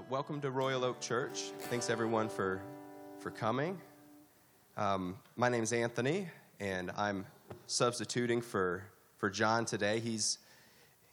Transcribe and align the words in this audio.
Uh, 0.00 0.02
welcome 0.08 0.40
to 0.40 0.50
Royal 0.50 0.84
Oak 0.84 1.00
Church. 1.00 1.50
Thanks 1.68 1.90
everyone 1.90 2.28
for 2.28 2.62
for 3.18 3.30
coming. 3.30 3.78
Um, 4.76 5.16
my 5.36 5.48
name 5.48 5.62
is 5.62 5.72
Anthony, 5.72 6.28
and 6.58 6.90
I'm 6.96 7.26
substituting 7.66 8.40
for 8.40 8.82
for 9.18 9.28
John 9.28 9.64
today. 9.66 10.00
He's 10.00 10.38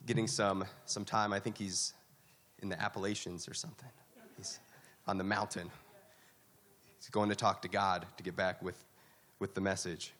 getting 0.06 0.26
some 0.26 0.64
some 0.86 1.04
time. 1.04 1.34
I 1.34 1.40
think 1.40 1.58
he's 1.58 1.92
in 2.62 2.68
the 2.70 2.80
Appalachians 2.80 3.46
or 3.48 3.52
something. 3.52 3.88
He's 4.36 4.58
on 5.06 5.18
the 5.18 5.24
mountain. 5.24 5.70
He's 6.96 7.10
going 7.10 7.28
to 7.28 7.36
talk 7.36 7.60
to 7.62 7.68
God 7.68 8.06
to 8.16 8.22
get 8.22 8.36
back 8.36 8.62
with 8.62 8.82
with 9.38 9.54
the 9.54 9.60
message. 9.60 10.12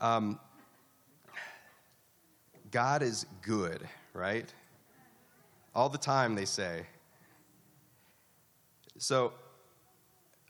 Um, 0.00 0.38
God 2.70 3.02
is 3.02 3.26
good, 3.42 3.86
right? 4.14 4.50
All 5.74 5.88
the 5.90 5.98
time, 5.98 6.34
they 6.36 6.46
say. 6.46 6.86
So, 8.98 9.32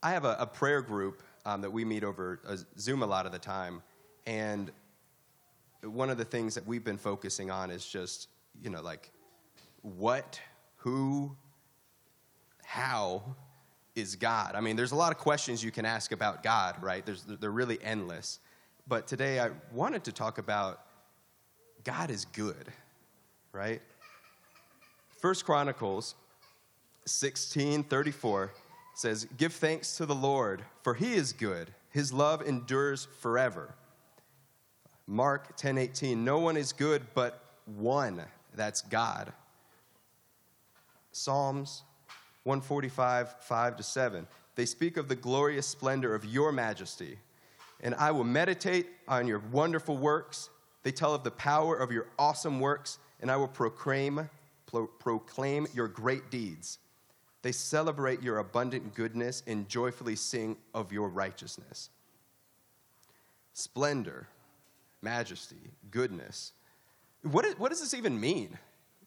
I 0.02 0.10
have 0.10 0.24
a, 0.24 0.36
a 0.38 0.46
prayer 0.46 0.82
group 0.82 1.22
um, 1.46 1.62
that 1.62 1.70
we 1.70 1.84
meet 1.84 2.04
over 2.04 2.40
Zoom 2.78 3.02
a 3.02 3.06
lot 3.06 3.24
of 3.24 3.32
the 3.32 3.38
time, 3.38 3.82
and 4.26 4.70
one 5.82 6.10
of 6.10 6.18
the 6.18 6.24
things 6.24 6.54
that 6.54 6.66
we've 6.66 6.84
been 6.84 6.98
focusing 6.98 7.50
on 7.50 7.70
is 7.70 7.86
just, 7.86 8.28
you 8.62 8.70
know, 8.70 8.82
like 8.82 9.10
what, 9.82 10.40
who, 10.76 11.36
how 12.64 13.22
is 13.94 14.16
God? 14.16 14.54
I 14.54 14.60
mean, 14.60 14.76
there's 14.76 14.92
a 14.92 14.96
lot 14.96 15.12
of 15.12 15.18
questions 15.18 15.62
you 15.62 15.70
can 15.70 15.84
ask 15.84 16.12
about 16.12 16.42
God, 16.42 16.82
right? 16.82 17.04
There's, 17.04 17.22
they're 17.22 17.50
really 17.50 17.78
endless. 17.82 18.40
But 18.88 19.06
today 19.06 19.40
I 19.40 19.50
wanted 19.72 20.04
to 20.04 20.12
talk 20.12 20.38
about 20.38 20.80
God 21.84 22.10
is 22.10 22.24
good, 22.26 22.72
right? 23.52 23.80
First 25.20 25.44
Chronicles 25.44 26.14
16:34 27.06 28.52
says, 28.94 29.26
"Give 29.36 29.52
thanks 29.52 29.96
to 29.96 30.06
the 30.06 30.14
Lord, 30.14 30.64
for 30.82 30.94
he 30.94 31.14
is 31.14 31.32
good. 31.32 31.74
His 31.90 32.12
love 32.12 32.42
endures 32.42 33.06
forever." 33.20 33.74
Mark 35.06 35.56
10:18, 35.56 36.24
"No 36.24 36.38
one 36.38 36.56
is 36.56 36.72
good 36.72 37.12
but 37.14 37.44
one, 37.66 38.24
that's 38.54 38.80
God." 38.80 39.32
Psalms 41.12 41.82
145, 42.44 43.40
5 43.40 43.76
to 43.76 43.82
7. 43.82 44.26
They 44.54 44.66
speak 44.66 44.96
of 44.96 45.08
the 45.08 45.16
glorious 45.16 45.66
splendor 45.66 46.14
of 46.14 46.24
your 46.24 46.52
majesty. 46.52 47.18
And 47.80 47.94
I 47.94 48.10
will 48.12 48.24
meditate 48.24 48.88
on 49.08 49.26
your 49.26 49.40
wonderful 49.40 49.96
works. 49.96 50.50
They 50.82 50.92
tell 50.92 51.14
of 51.14 51.24
the 51.24 51.30
power 51.30 51.76
of 51.76 51.90
your 51.90 52.06
awesome 52.18 52.60
works, 52.60 52.98
and 53.20 53.30
I 53.30 53.36
will 53.36 53.48
proclaim, 53.48 54.28
pro- 54.66 54.86
proclaim 54.86 55.66
your 55.74 55.88
great 55.88 56.30
deeds. 56.30 56.78
They 57.44 57.52
celebrate 57.52 58.22
your 58.22 58.38
abundant 58.38 58.94
goodness 58.94 59.42
and 59.46 59.68
joyfully 59.68 60.16
sing 60.16 60.56
of 60.72 60.92
your 60.92 61.10
righteousness. 61.10 61.90
Splendor, 63.52 64.28
majesty, 65.02 65.72
goodness. 65.90 66.52
What, 67.20 67.44
is, 67.44 67.58
what 67.58 67.68
does 67.68 67.80
this 67.80 67.92
even 67.92 68.18
mean? 68.18 68.58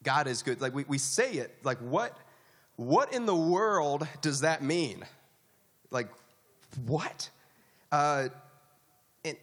God 0.04 0.28
is 0.28 0.44
good. 0.44 0.62
Like 0.62 0.76
we, 0.76 0.84
we 0.88 1.00
say 1.00 1.32
it, 1.32 1.58
like 1.64 1.80
what, 1.80 2.16
what 2.76 3.12
in 3.12 3.26
the 3.26 3.36
world 3.36 4.08
does 4.22 4.42
that 4.42 4.62
mean? 4.62 5.04
Like, 5.90 6.10
what? 6.86 7.32
Uh, 7.92 8.28
and, 9.26 9.36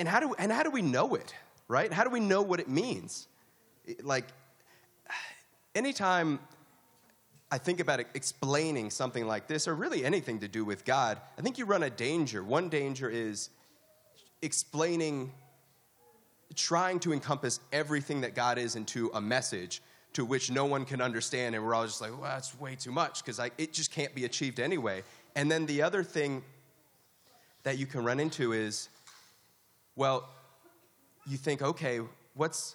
and, 0.00 0.08
how 0.08 0.18
do, 0.18 0.34
and 0.40 0.50
how 0.50 0.64
do 0.64 0.72
we 0.72 0.82
know 0.82 1.14
it, 1.14 1.32
right? 1.68 1.92
How 1.92 2.02
do 2.02 2.10
we 2.10 2.18
know 2.18 2.42
what 2.42 2.58
it 2.58 2.68
means? 2.68 3.28
Like, 4.02 4.26
anytime 5.76 6.40
I 7.50 7.58
think 7.58 7.80
about 7.80 8.00
explaining 8.14 8.90
something 8.90 9.26
like 9.26 9.46
this, 9.46 9.66
or 9.66 9.74
really 9.74 10.04
anything 10.04 10.40
to 10.40 10.48
do 10.48 10.64
with 10.64 10.84
God, 10.84 11.18
I 11.38 11.42
think 11.42 11.56
you 11.56 11.64
run 11.64 11.82
a 11.82 11.90
danger. 11.90 12.42
One 12.42 12.68
danger 12.68 13.08
is 13.08 13.48
explaining, 14.42 15.32
trying 16.54 17.00
to 17.00 17.12
encompass 17.12 17.60
everything 17.72 18.20
that 18.20 18.34
God 18.34 18.58
is 18.58 18.76
into 18.76 19.10
a 19.14 19.20
message 19.20 19.80
to 20.12 20.24
which 20.24 20.50
no 20.50 20.66
one 20.66 20.84
can 20.84 21.00
understand, 21.00 21.54
and 21.54 21.64
we're 21.64 21.74
all 21.74 21.84
just 21.84 22.00
like, 22.00 22.10
well, 22.10 22.22
that's 22.22 22.58
way 22.58 22.74
too 22.74 22.92
much, 22.92 23.24
because 23.24 23.40
it 23.58 23.72
just 23.72 23.92
can't 23.92 24.14
be 24.14 24.24
achieved 24.24 24.60
anyway. 24.60 25.02
And 25.34 25.50
then 25.50 25.66
the 25.66 25.82
other 25.82 26.02
thing 26.02 26.42
that 27.62 27.78
you 27.78 27.86
can 27.86 28.04
run 28.04 28.20
into 28.20 28.52
is, 28.52 28.88
well, 29.96 30.28
you 31.26 31.36
think, 31.36 31.62
okay, 31.62 32.00
what's, 32.34 32.74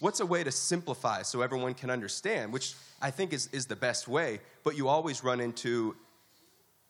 what's 0.00 0.20
a 0.20 0.26
way 0.26 0.42
to 0.42 0.50
simplify 0.50 1.22
so 1.22 1.42
everyone 1.42 1.74
can 1.74 1.90
understand, 1.90 2.52
which 2.52 2.74
I 3.00 3.10
think 3.10 3.32
is, 3.32 3.48
is 3.52 3.66
the 3.66 3.76
best 3.76 4.08
way, 4.08 4.40
but 4.64 4.76
you 4.76 4.88
always 4.88 5.22
run 5.22 5.40
into 5.40 5.94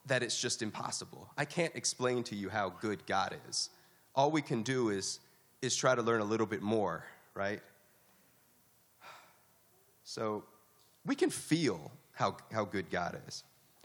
that 0.07 0.23
it's 0.23 0.39
just 0.41 0.61
impossible. 0.61 1.29
I 1.37 1.45
can't 1.45 1.75
explain 1.75 2.23
to 2.23 2.35
you 2.35 2.49
how 2.49 2.69
good 2.81 3.05
God 3.05 3.35
is. 3.49 3.69
All 4.15 4.31
we 4.31 4.41
can 4.41 4.63
do 4.63 4.89
is, 4.89 5.19
is 5.61 5.75
try 5.75 5.93
to 5.93 6.01
learn 6.01 6.21
a 6.21 6.25
little 6.25 6.47
bit 6.47 6.61
more, 6.61 7.05
right? 7.35 7.61
So 10.03 10.43
we 11.05 11.15
can 11.15 11.29
feel 11.29 11.91
how, 12.13 12.37
how 12.51 12.65
good 12.65 12.89
God 12.89 13.19
is. 13.27 13.43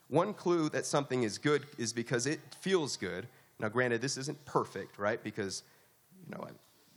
One 0.09 0.35
clue 0.35 0.69
that 0.71 0.87
something 0.87 1.25
is 1.25 1.37
good 1.37 1.67
is 1.79 1.93
because 1.93 2.27
it 2.27 2.41
feels 2.61 2.97
good. 2.97 3.27
Now, 3.59 3.69
granted, 3.69 4.01
this 4.01 4.17
isn't 4.17 4.43
perfect, 4.45 4.99
right? 4.99 5.23
Because, 5.23 5.63
you 6.25 6.37
know, 6.37 6.47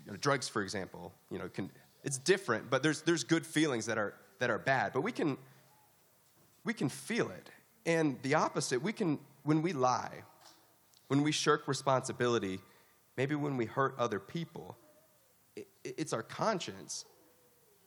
you 0.05 0.11
know 0.11 0.17
drugs, 0.17 0.47
for 0.47 0.61
example, 0.61 1.13
you 1.31 1.39
know, 1.39 1.49
can, 1.49 1.69
it's 2.03 2.17
different, 2.17 2.69
but 2.69 2.83
there's, 2.83 3.01
there's 3.01 3.23
good 3.23 3.45
feelings 3.45 3.85
that 3.87 3.97
are, 3.97 4.13
that 4.39 4.49
are 4.49 4.57
bad. 4.57 4.93
But 4.93 5.01
we 5.01 5.11
can, 5.11 5.37
we 6.63 6.73
can 6.73 6.89
feel 6.89 7.29
it. 7.29 7.49
And 7.85 8.17
the 8.21 8.35
opposite, 8.35 8.81
we 8.81 8.93
can, 8.93 9.19
when 9.43 9.61
we 9.61 9.73
lie, 9.73 10.23
when 11.07 11.23
we 11.23 11.31
shirk 11.31 11.67
responsibility, 11.67 12.59
maybe 13.17 13.35
when 13.35 13.57
we 13.57 13.65
hurt 13.65 13.95
other 13.97 14.19
people, 14.19 14.77
it, 15.55 15.67
it's 15.83 16.13
our 16.13 16.23
conscience. 16.23 17.05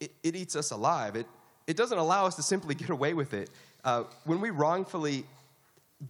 It, 0.01 0.13
it, 0.23 0.37
eats 0.37 0.57
us 0.57 0.73
alive. 0.73 1.17
It, 1.17 1.27
it 1.67 1.77
doesn't 1.77 1.99
allow 1.99 2.27
us 2.27 2.35
to 2.37 2.43
simply 2.43 2.75
get 2.75 2.91
away 2.91 3.15
with 3.15 3.33
it. 3.35 3.51
Uh, 3.85 4.05
when 4.25 4.41
we 4.41 4.51
wrongfully 4.51 5.25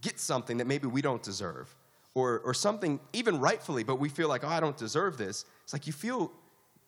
get 0.01 0.19
something 0.19 0.57
that 0.57 0.65
maybe 0.65 0.87
we 0.87 1.01
don't 1.01 1.21
deserve, 1.21 1.73
or, 2.15 2.39
or 2.39 2.53
something 2.53 2.99
even 3.13 3.39
rightfully, 3.39 3.83
but 3.83 3.99
we 3.99 4.09
feel 4.09 4.27
like, 4.27 4.43
oh, 4.43 4.47
I 4.47 4.59
don't 4.59 4.77
deserve 4.77 5.17
this, 5.17 5.45
it's 5.63 5.73
like 5.73 5.87
you 5.87 5.93
feel 5.93 6.31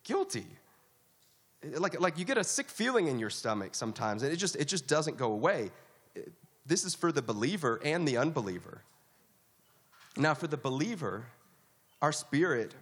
guilty 0.04 0.46
like, 1.62 2.00
like 2.00 2.18
you 2.18 2.24
get 2.24 2.38
a 2.38 2.44
sick 2.44 2.68
feeling 2.68 3.08
in 3.08 3.18
your 3.18 3.30
stomach 3.30 3.74
sometimes, 3.74 4.22
and 4.22 4.32
it 4.32 4.36
just, 4.36 4.56
it 4.56 4.66
just 4.66 4.86
doesn't 4.86 5.16
go 5.16 5.32
away. 5.32 5.70
This 6.66 6.84
is 6.84 6.94
for 6.94 7.12
the 7.12 7.22
believer 7.22 7.80
and 7.84 8.06
the 8.06 8.16
unbeliever. 8.16 8.82
Now, 10.16 10.34
for 10.34 10.46
the 10.46 10.56
believer, 10.56 11.26
our 12.02 12.12
spirit 12.12 12.74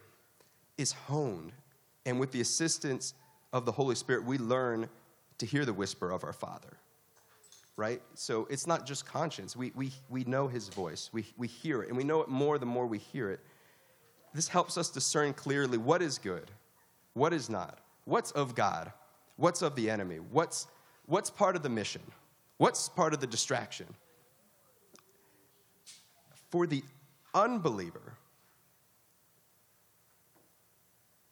is 0.79 0.93
honed, 0.93 1.53
and 2.07 2.19
with 2.19 2.33
the 2.33 2.41
assistance 2.41 3.15
of 3.53 3.65
the 3.65 3.73
Holy 3.73 3.95
Spirit, 3.95 4.25
we 4.25 4.39
learn 4.39 4.89
to 5.39 5.47
hear 5.47 5.65
the 5.65 5.73
whisper 5.73 6.11
of 6.11 6.25
our 6.25 6.33
Father. 6.33 6.77
Right? 7.77 8.01
So 8.15 8.47
it's 8.51 8.69
not 8.69 8.87
just 8.87 9.05
conscience. 9.05 9.57
We, 9.57 9.73
we, 9.75 9.91
we 10.09 10.23
know 10.25 10.47
His 10.47 10.69
voice, 10.69 11.11
we, 11.13 11.27
we 11.37 11.49
hear 11.49 11.83
it, 11.83 11.89
and 11.89 11.97
we 11.97 12.05
know 12.05 12.21
it 12.23 12.29
more 12.29 12.59
the 12.59 12.67
more 12.67 12.87
we 12.87 12.99
hear 12.99 13.31
it. 13.31 13.41
This 14.33 14.49
helps 14.49 14.77
us 14.79 14.91
discern 14.91 15.33
clearly 15.33 15.79
what 15.79 16.03
is 16.03 16.19
good, 16.19 16.51
what 17.15 17.33
is 17.33 17.49
not 17.49 17.79
what's 18.05 18.31
of 18.33 18.55
God? 18.55 18.93
What's 19.37 19.63
of 19.63 19.75
the 19.75 19.91
enemy? 19.91 20.17
What's, 20.17 20.67
what's 21.07 21.31
part 21.31 21.57
of 21.57 21.63
the 21.63 21.69
mission? 21.69 22.03
What's 22.59 22.89
part 22.89 23.15
of 23.15 23.21
the 23.21 23.27
distraction? 23.27 23.87
For 26.51 26.67
the 26.67 26.85
unbeliever, 27.35 28.15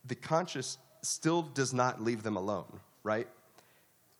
the 0.04 0.16
conscious 0.16 0.78
still 1.02 1.42
does 1.42 1.72
not 1.72 2.02
leave 2.02 2.22
them 2.22 2.36
alone, 2.36 2.80
right? 3.04 3.28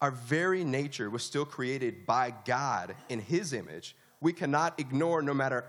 Our 0.00 0.10
very 0.10 0.64
nature 0.64 1.10
was 1.10 1.22
still 1.22 1.44
created 1.44 2.06
by 2.06 2.34
God 2.44 2.94
in 3.08 3.20
His 3.20 3.52
image. 3.52 3.96
We 4.20 4.32
cannot 4.32 4.78
ignore, 4.78 5.22
no 5.22 5.34
matter 5.34 5.64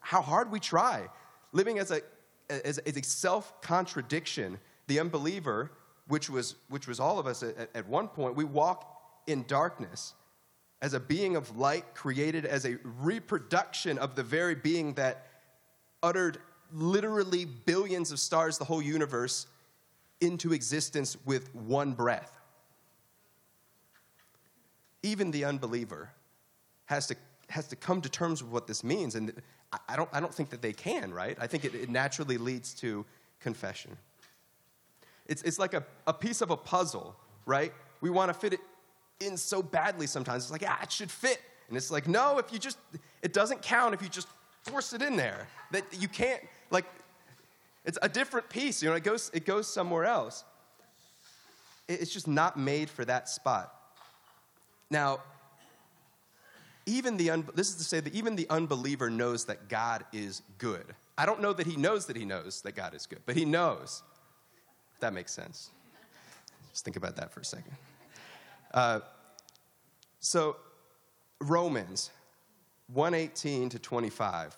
how 0.00 0.22
hard 0.22 0.50
we 0.50 0.60
try. 0.60 1.08
Living 1.52 1.78
as 1.78 1.90
a, 1.90 2.02
as, 2.48 2.78
as 2.78 2.96
a 2.96 3.02
self 3.02 3.60
contradiction, 3.60 4.58
the 4.86 5.00
unbeliever 5.00 5.70
which 6.08 6.28
was, 6.28 6.56
which 6.68 6.88
was 6.88 6.98
all 6.98 7.18
of 7.18 7.26
us 7.26 7.42
at, 7.42 7.70
at 7.74 7.86
one 7.88 8.08
point, 8.08 8.34
we 8.34 8.44
walk 8.44 9.00
in 9.26 9.44
darkness 9.46 10.14
as 10.80 10.94
a 10.94 11.00
being 11.00 11.36
of 11.36 11.56
light 11.56 11.94
created 11.94 12.44
as 12.46 12.64
a 12.64 12.78
reproduction 13.00 13.98
of 13.98 14.14
the 14.14 14.22
very 14.22 14.54
being 14.54 14.94
that 14.94 15.26
uttered 16.02 16.38
literally 16.72 17.44
billions 17.44 18.12
of 18.12 18.18
stars, 18.18 18.58
the 18.58 18.64
whole 18.64 18.82
universe, 18.82 19.46
into 20.20 20.52
existence 20.52 21.16
with 21.24 21.54
one 21.54 21.92
breath. 21.92 22.38
Even 25.02 25.30
the 25.30 25.44
unbeliever 25.44 26.10
has 26.86 27.06
to, 27.06 27.16
has 27.48 27.68
to 27.68 27.76
come 27.76 28.00
to 28.00 28.08
terms 28.08 28.42
with 28.42 28.52
what 28.52 28.66
this 28.66 28.82
means. 28.82 29.14
And 29.14 29.32
I 29.88 29.96
don't, 29.96 30.08
I 30.12 30.20
don't 30.20 30.34
think 30.34 30.50
that 30.50 30.62
they 30.62 30.72
can, 30.72 31.12
right? 31.12 31.36
I 31.40 31.46
think 31.46 31.64
it, 31.64 31.74
it 31.74 31.88
naturally 31.88 32.38
leads 32.38 32.74
to 32.74 33.04
confession. 33.40 33.96
It's, 35.28 35.42
it's 35.42 35.58
like 35.58 35.74
a, 35.74 35.84
a 36.06 36.12
piece 36.12 36.40
of 36.40 36.50
a 36.50 36.56
puzzle, 36.56 37.14
right? 37.46 37.72
We 38.00 38.10
want 38.10 38.30
to 38.30 38.34
fit 38.34 38.54
it 38.54 38.60
in 39.20 39.36
so 39.36 39.62
badly 39.62 40.06
sometimes. 40.06 40.44
It's 40.44 40.52
like, 40.52 40.64
ah, 40.66 40.78
it 40.82 40.90
should 40.90 41.10
fit. 41.10 41.40
And 41.68 41.76
it's 41.76 41.90
like, 41.90 42.08
no, 42.08 42.38
if 42.38 42.52
you 42.52 42.58
just, 42.58 42.78
it 43.22 43.32
doesn't 43.32 43.62
count 43.62 43.94
if 43.94 44.02
you 44.02 44.08
just 44.08 44.28
force 44.62 44.92
it 44.92 45.02
in 45.02 45.16
there. 45.16 45.46
That 45.70 45.84
you 45.92 46.08
can't, 46.08 46.42
like, 46.70 46.86
it's 47.84 47.98
a 48.00 48.08
different 48.08 48.48
piece. 48.48 48.82
You 48.82 48.88
know, 48.88 48.94
it 48.96 49.04
goes, 49.04 49.30
it 49.34 49.44
goes 49.44 49.66
somewhere 49.66 50.04
else. 50.04 50.44
It's 51.88 52.12
just 52.12 52.28
not 52.28 52.58
made 52.58 52.90
for 52.90 53.04
that 53.04 53.28
spot. 53.28 53.74
Now, 54.90 55.20
even 56.86 57.18
the 57.18 57.30
un- 57.30 57.48
this 57.54 57.68
is 57.68 57.76
to 57.76 57.84
say 57.84 58.00
that 58.00 58.14
even 58.14 58.36
the 58.36 58.48
unbeliever 58.48 59.10
knows 59.10 59.44
that 59.46 59.68
God 59.68 60.04
is 60.12 60.42
good. 60.56 60.84
I 61.18 61.26
don't 61.26 61.40
know 61.40 61.52
that 61.52 61.66
he 61.66 61.76
knows 61.76 62.06
that 62.06 62.16
he 62.16 62.24
knows 62.24 62.62
that 62.62 62.74
God 62.74 62.94
is 62.94 63.06
good, 63.06 63.20
but 63.26 63.36
he 63.36 63.44
knows. 63.44 64.02
That 65.00 65.12
makes 65.12 65.32
sense. 65.32 65.70
Just 66.70 66.84
think 66.84 66.96
about 66.96 67.16
that 67.16 67.32
for 67.32 67.40
a 67.40 67.44
second. 67.44 67.72
Uh, 68.72 69.00
so, 70.20 70.56
Romans 71.40 72.10
118 72.92 73.68
to 73.70 73.78
25 73.78 74.56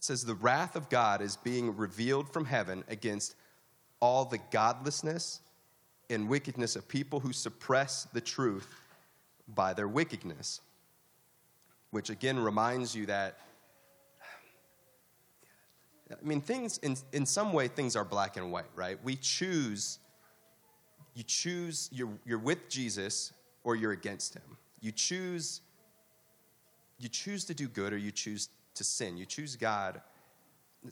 says, 0.00 0.24
The 0.24 0.34
wrath 0.34 0.76
of 0.76 0.88
God 0.88 1.20
is 1.20 1.36
being 1.36 1.76
revealed 1.76 2.28
from 2.28 2.44
heaven 2.44 2.84
against 2.88 3.34
all 4.00 4.24
the 4.24 4.38
godlessness 4.50 5.40
and 6.10 6.28
wickedness 6.28 6.76
of 6.76 6.86
people 6.88 7.20
who 7.20 7.32
suppress 7.32 8.04
the 8.12 8.20
truth 8.20 8.68
by 9.54 9.72
their 9.72 9.88
wickedness. 9.88 10.60
Which 11.90 12.10
again 12.10 12.38
reminds 12.38 12.94
you 12.94 13.06
that, 13.06 13.38
I 16.10 16.22
mean, 16.22 16.40
things, 16.40 16.78
in, 16.78 16.96
in 17.12 17.24
some 17.24 17.52
way, 17.52 17.68
things 17.68 17.96
are 17.96 18.04
black 18.04 18.36
and 18.36 18.52
white, 18.52 18.70
right? 18.74 18.98
We 19.02 19.16
choose, 19.16 19.98
you 21.14 21.22
choose, 21.22 21.88
you're, 21.92 22.10
you're 22.26 22.38
with 22.38 22.68
Jesus 22.68 23.32
or 23.62 23.74
you're 23.74 23.92
against 23.92 24.34
him. 24.34 24.58
You 24.80 24.92
choose, 24.92 25.62
you 26.98 27.08
choose 27.08 27.44
to 27.46 27.54
do 27.54 27.68
good 27.68 27.92
or 27.92 27.96
you 27.96 28.10
choose 28.10 28.50
to 28.74 28.84
sin. 28.84 29.16
You 29.16 29.24
choose 29.24 29.56
God. 29.56 30.02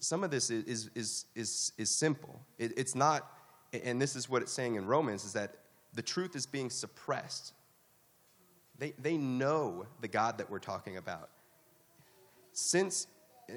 Some 0.01 0.25
of 0.25 0.31
this 0.31 0.49
is, 0.49 0.89
is, 0.95 1.27
is, 1.35 1.73
is, 1.77 1.91
simple. 1.91 2.41
It, 2.59 2.73
it's 2.79 2.95
not, 2.95 3.31
and 3.73 4.01
this 4.01 4.17
is 4.17 4.31
what 4.31 4.41
it's 4.41 4.53
saying 4.53 4.77
in 4.77 4.87
Romans, 4.87 5.25
is 5.25 5.35
that 5.35 5.57
the 5.93 6.03
truth 6.03 6.35
is 6.35 6.47
being 6.47 6.71
suppressed. 6.71 7.53
They, 8.79 8.95
they 8.99 9.19
know 9.19 9.87
the 10.01 10.09
God 10.09 10.39
that 10.39 10.49
we're 10.49 10.59
talking 10.59 10.97
about. 10.97 11.29
Since, 12.53 13.07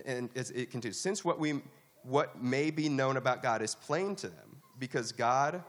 and 0.06 0.30
it 0.36 0.72
continues, 0.72 1.00
since 1.00 1.24
what, 1.24 1.40
we, 1.40 1.62
what 2.04 2.42
may 2.42 2.72
be 2.72 2.90
known 2.90 3.18
about 3.18 3.42
God 3.42 3.62
is 3.62 3.76
plain 3.76 4.16
to 4.18 4.28
them, 4.28 4.62
because 4.80 5.12
God 5.12 5.64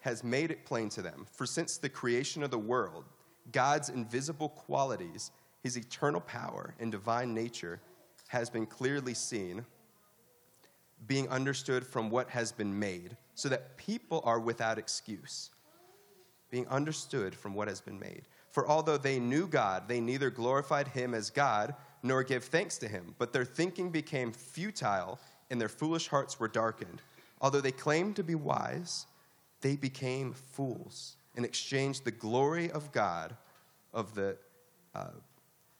has 0.00 0.24
made 0.24 0.50
it 0.50 0.64
plain 0.64 0.88
to 0.90 1.02
them. 1.02 1.26
For 1.30 1.44
since 1.44 1.76
the 1.76 1.88
creation 1.88 2.42
of 2.42 2.50
the 2.50 2.58
world, 2.58 3.04
God's 3.52 3.88
invisible 3.88 4.48
qualities, 4.48 5.30
his 5.62 5.76
eternal 5.76 6.20
power 6.20 6.74
and 6.80 6.90
divine 6.90 7.34
nature, 7.34 7.80
has 8.28 8.48
been 8.48 8.64
clearly 8.66 9.12
seen, 9.12 9.66
being 11.06 11.28
understood 11.28 11.86
from 11.86 12.10
what 12.10 12.30
has 12.30 12.52
been 12.52 12.78
made, 12.78 13.16
so 13.34 13.48
that 13.48 13.76
people 13.76 14.22
are 14.24 14.38
without 14.38 14.78
excuse. 14.78 15.50
Being 16.50 16.68
understood 16.68 17.34
from 17.34 17.54
what 17.54 17.68
has 17.68 17.80
been 17.80 17.98
made. 17.98 18.22
For 18.50 18.68
although 18.68 18.96
they 18.96 19.18
knew 19.18 19.46
God, 19.46 19.86
they 19.86 20.00
neither 20.00 20.30
glorified 20.30 20.88
him 20.88 21.14
as 21.14 21.30
God 21.30 21.74
nor 22.02 22.22
gave 22.22 22.44
thanks 22.44 22.78
to 22.78 22.88
him, 22.88 23.14
but 23.18 23.32
their 23.32 23.44
thinking 23.44 23.90
became 23.90 24.32
futile 24.32 25.18
and 25.50 25.60
their 25.60 25.68
foolish 25.68 26.08
hearts 26.08 26.38
were 26.38 26.48
darkened. 26.48 27.02
Although 27.40 27.60
they 27.60 27.72
claimed 27.72 28.16
to 28.16 28.22
be 28.22 28.34
wise, 28.34 29.06
they 29.60 29.76
became 29.76 30.32
fools 30.32 31.16
and 31.36 31.44
exchanged 31.44 32.04
the 32.04 32.10
glory 32.10 32.70
of 32.70 32.92
God 32.92 33.36
of 33.92 34.14
the 34.14 34.36
uh, 34.94 35.10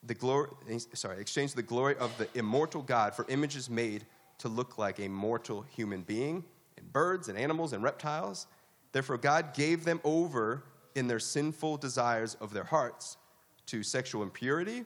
the 0.05 0.15
glory, 0.15 0.49
sorry, 0.95 1.21
exchange 1.21 1.53
the 1.53 1.63
glory 1.63 1.97
of 1.97 2.17
the 2.17 2.27
immortal 2.35 2.83
God 2.83 3.15
for 3.15 3.27
images 3.29 3.69
made 3.69 4.07
to 4.39 4.49
look 4.49 4.79
like 4.79 4.99
a 4.99 5.09
mortal 5.09 5.63
human 5.63 6.03
being, 6.03 6.43
and 6.79 6.91
birds 6.93 7.29
and 7.29 7.37
animals 7.37 7.75
and 7.75 7.83
reptiles. 7.83 8.47
Therefore, 8.93 9.19
God 9.19 9.53
gave 9.53 9.85
them 9.85 10.01
over 10.03 10.65
in 10.95 11.07
their 11.07 11.19
sinful 11.19 11.77
desires 11.77 12.35
of 12.41 12.53
their 12.53 12.65
hearts 12.65 13.19
to 13.67 13.83
sexual 13.83 14.23
impurity, 14.23 14.85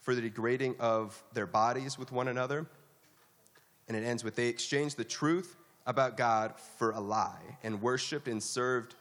for 0.00 0.14
the 0.14 0.20
degrading 0.20 0.76
of 0.80 1.22
their 1.32 1.46
bodies 1.46 1.98
with 1.98 2.12
one 2.12 2.28
another. 2.28 2.66
And 3.88 3.96
it 3.96 4.04
ends 4.04 4.22
with 4.22 4.36
they 4.36 4.48
exchanged 4.48 4.96
the 4.96 5.04
truth 5.04 5.56
about 5.86 6.16
God 6.16 6.54
for 6.78 6.92
a 6.92 7.00
lie 7.00 7.58
and 7.62 7.82
worshiped 7.82 8.28
and 8.28 8.42
served 8.42 8.94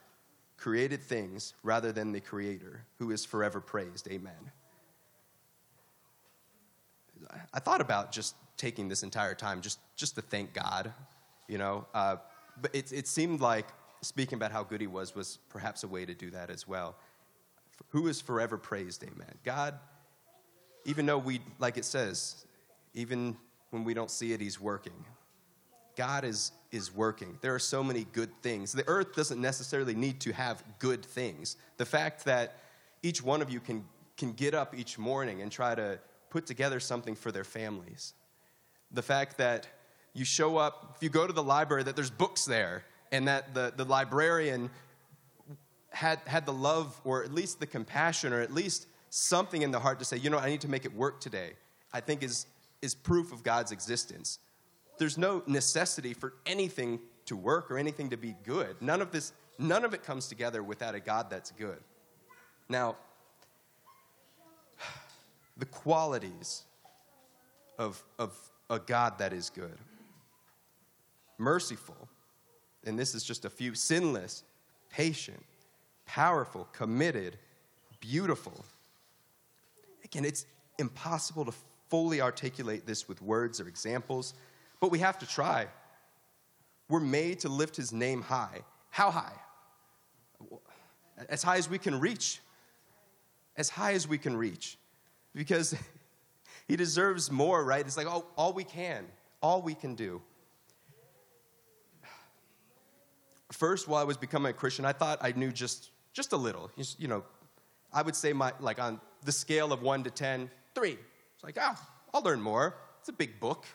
created 0.58 1.02
things 1.02 1.54
rather 1.64 1.92
than 1.92 2.12
the 2.12 2.20
Creator, 2.20 2.84
who 2.98 3.12
is 3.12 3.24
forever 3.24 3.62
praised. 3.62 4.08
Amen. 4.10 4.34
I 7.54 7.60
thought 7.60 7.82
about 7.82 8.12
just 8.12 8.36
taking 8.58 8.90
this 8.90 9.04
entire 9.04 9.36
time 9.36 9.62
just, 9.62 9.80
just 9.96 10.16
to 10.16 10.22
thank 10.22 10.54
God, 10.54 10.94
you 11.48 11.58
know. 11.58 11.86
Uh, 11.94 12.18
but 12.62 12.76
it, 12.76 12.92
it 12.92 13.08
seemed 13.08 13.40
like 13.40 13.68
speaking 14.02 14.36
about 14.36 14.52
how 14.52 14.64
good 14.64 14.82
He 14.82 14.88
was 14.88 15.16
was 15.16 15.40
perhaps 15.50 15.84
a 15.84 15.88
way 15.88 16.06
to 16.06 16.14
do 16.14 16.30
that 16.32 16.50
as 16.50 16.68
well. 16.68 16.96
Who 17.90 18.08
is 18.08 18.20
forever 18.20 18.58
praised, 18.58 19.04
amen. 19.04 19.36
God, 19.44 19.80
even 20.86 21.06
though 21.06 21.18
we, 21.18 21.42
like 21.60 21.78
it 21.78 21.86
says, 21.86 22.46
even 22.94 23.38
when 23.72 23.84
we 23.84 23.94
don't 23.94 24.12
see 24.12 24.34
it, 24.34 24.42
He's 24.42 24.60
working. 24.60 25.06
God 25.96 26.24
is, 26.24 26.52
is 26.72 26.96
working. 26.96 27.38
There 27.42 27.54
are 27.54 27.60
so 27.60 27.84
many 27.84 28.06
good 28.14 28.30
things. 28.42 28.72
The 28.72 28.88
earth 28.88 29.16
doesn't 29.16 29.42
necessarily 29.42 29.96
need 29.96 30.22
to 30.22 30.32
have 30.32 30.64
good 30.80 31.04
things. 31.04 31.58
The 31.78 31.86
fact 31.86 32.26
that 32.26 32.58
each 33.04 33.22
one 33.22 33.42
of 33.42 33.50
you 33.50 33.60
can, 33.60 33.86
can 34.18 34.32
get 34.34 34.54
up 34.54 34.74
each 34.78 34.98
morning 34.98 35.42
and 35.42 35.52
try 35.52 35.76
to 35.76 36.00
put 36.30 36.46
together 36.46 36.80
something 36.80 37.16
for 37.16 37.32
their 37.32 37.44
families. 37.44 38.14
The 38.92 39.02
fact 39.02 39.38
that 39.38 39.68
you 40.14 40.26
show 40.26 40.58
up, 40.58 40.94
if 40.96 41.04
you 41.04 41.10
go 41.10 41.28
to 41.28 41.34
the 41.34 41.44
library, 41.44 41.84
that 41.84 41.96
there's 41.96 42.10
books 42.10 42.46
there, 42.46 42.84
and 43.12 43.28
that 43.28 43.54
the, 43.54 43.74
the 43.76 43.86
librarian 43.86 44.70
had, 45.92 46.20
had 46.26 46.46
the 46.46 46.54
love, 46.54 47.00
or 47.04 47.24
at 47.24 47.34
least 47.34 47.60
the 47.60 47.68
compassion, 47.68 48.34
or 48.34 48.42
at 48.42 48.54
least 48.54 48.88
something 49.10 49.62
in 49.62 49.72
the 49.72 49.80
heart 49.80 50.00
to 50.00 50.06
say, 50.06 50.18
you 50.18 50.30
know, 50.30 50.38
I 50.38 50.50
need 50.50 50.62
to 50.62 50.68
make 50.68 50.86
it 50.86 50.96
work 50.96 51.20
today, 51.20 51.54
I 51.94 52.00
think 52.00 52.24
is, 52.24 52.46
is 52.82 52.96
proof 52.96 53.32
of 53.32 53.44
God's 53.44 53.72
existence. 53.72 54.40
There's 54.98 55.18
no 55.18 55.44
necessity 55.48 56.14
for 56.14 56.34
anything 56.46 57.00
to 57.26 57.36
work 57.36 57.72
or 57.72 57.78
anything 57.78 58.10
to 58.10 58.18
be 58.18 58.36
good. 58.44 58.76
None 58.82 59.02
of 59.02 59.12
this, 59.12 59.34
none 59.58 59.86
of 59.86 59.94
it 59.94 60.04
comes 60.04 60.28
together 60.28 60.62
without 60.62 60.96
a 60.96 61.00
God 61.00 61.30
that's 61.30 61.52
good. 61.52 61.80
Now, 62.68 62.96
the 65.58 65.66
qualities 65.66 66.64
of, 67.78 68.04
of 68.18 68.34
a 68.70 68.80
God 68.80 69.20
that 69.20 69.34
is 69.34 69.50
good 69.50 69.78
merciful, 71.40 72.08
and 72.86 73.00
this 73.00 73.16
is 73.16 73.24
just 73.24 73.46
a 73.46 73.50
few 73.50 73.74
sinless, 73.74 74.44
patient, 74.90 75.44
powerful, 76.06 76.68
committed, 76.74 77.38
beautiful. 78.00 78.66
Again, 80.12 80.26
it's 80.26 80.46
impossible 80.78 81.46
to 81.46 81.54
fully 81.90 82.22
articulate 82.22 82.86
this 82.86 83.08
with 83.08 83.22
words 83.22 83.60
or 83.60 83.68
examples, 83.68 84.34
but 84.80 84.92
we 84.92 85.00
have 85.00 85.20
to 85.20 85.28
try. 85.28 85.68
We're 86.88 87.00
made 87.00 87.40
to 87.42 87.50
lift 87.50 87.76
his 87.76 87.92
name 87.92 88.22
high. 88.22 88.62
How 88.90 89.12
high? 89.12 89.34
As 91.28 91.44
high 91.44 91.58
as 91.58 91.70
we 91.70 91.78
can 91.78 92.00
reach. 92.00 92.40
As 93.58 93.70
high 93.70 93.94
as 93.94 94.08
we 94.08 94.18
can 94.18 94.36
reach 94.36 94.78
because 95.36 95.76
he 96.68 96.76
deserves 96.76 97.32
more, 97.32 97.64
right? 97.64 97.86
It's 97.86 97.98
like, 97.98 98.08
oh, 98.08 98.26
all 98.36 98.54
we 98.54 98.64
can, 98.64 99.06
all 99.42 99.62
we 99.62 99.74
can 99.76 99.96
do. 99.96 100.22
First, 103.52 103.88
while 103.88 104.00
I 104.00 104.04
was 104.04 104.18
becoming 104.18 104.52
a 104.52 104.54
Christian, 104.54 104.86
I 104.86 104.94
thought 104.94 105.20
I 105.22 105.32
knew 105.32 105.52
just, 105.52 105.90
just 106.14 106.34
a 106.34 106.38
little. 106.38 106.70
You 106.98 107.08
know, 107.08 107.24
I 107.92 108.04
would 108.04 108.16
say 108.16 108.32
my, 108.32 108.54
like 108.60 108.80
on 108.80 109.02
the 109.24 109.32
scale 109.32 109.72
of 109.74 109.82
one 109.82 110.04
to 110.04 110.10
ten, 110.10 110.50
three. 110.76 110.98
It's 111.36 111.44
like, 111.44 111.58
oh, 111.60 111.78
I'll 112.14 112.22
learn 112.22 112.42
more. 112.42 112.76
It's 113.00 113.10
a 113.10 113.14
big 113.14 113.40
book. 113.40 113.66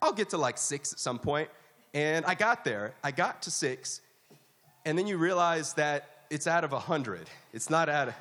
I'll 0.00 0.12
get 0.12 0.30
to 0.30 0.38
like 0.38 0.58
six 0.58 0.92
at 0.92 0.98
some 0.98 1.18
point. 1.18 1.48
And 1.92 2.24
I 2.26 2.34
got 2.34 2.64
there. 2.64 2.94
I 3.02 3.10
got 3.10 3.42
to 3.42 3.50
six. 3.50 4.00
And 4.84 4.98
then 4.98 5.06
you 5.06 5.16
realize 5.16 5.74
that 5.74 6.26
it's 6.30 6.46
out 6.46 6.64
of 6.64 6.72
a 6.72 6.78
hundred. 6.78 7.28
It's 7.52 7.70
not 7.70 7.88
out 7.88 8.08
of 8.08 8.14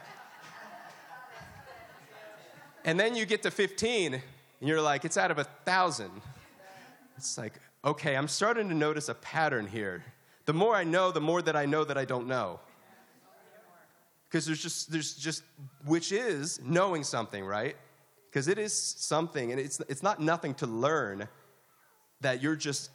and 2.86 3.00
then 3.00 3.16
you 3.16 3.26
get 3.26 3.44
to 3.44 3.52
15 3.52 4.14
and 4.14 4.22
you're 4.62 4.82
like, 4.82 5.06
it's 5.06 5.18
out 5.18 5.32
of 5.32 5.40
a 5.40 5.46
thousand. 5.66 6.12
It's 7.18 7.38
like, 7.38 7.54
okay, 7.86 8.16
I'm 8.16 8.28
starting 8.28 8.70
to 8.70 8.76
notice 8.76 9.10
a 9.10 9.14
pattern 9.14 9.68
here. 9.68 10.04
The 10.46 10.54
more 10.54 10.76
I 10.76 10.84
know, 10.84 11.12
the 11.12 11.22
more 11.22 11.42
that 11.42 11.56
I 11.56 11.66
know 11.66 11.84
that 11.86 11.98
I 11.98 12.06
don't 12.06 12.28
know. 12.28 12.60
Because 14.34 14.48
there's 14.48 14.64
just, 14.64 14.92
there's 14.92 15.14
just, 15.14 15.44
which 15.86 16.12
is 16.12 16.60
knowing 16.64 17.04
something, 17.04 17.46
right? 17.46 17.76
Because 18.30 18.48
it 18.48 18.58
is 18.58 18.74
something, 18.74 19.52
and 19.52 19.62
it's, 19.62 19.80
it's 19.88 20.02
not 20.02 20.20
nothing 20.20 20.56
to 20.56 20.66
learn 20.66 21.30
that 22.22 22.42
you're 22.42 22.56
just 22.56 22.90